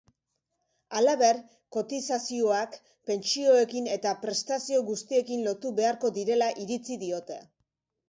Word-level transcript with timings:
Halaber, 0.99 1.41
kotizazioak 1.77 2.79
pentsioekin 3.11 3.93
eta 3.99 4.17
prestazio 4.27 4.83
guztiekin 4.91 5.49
lotu 5.51 5.77
beharko 5.85 6.15
direla 6.21 6.53
iritzi 6.67 7.03
diote. 7.09 7.43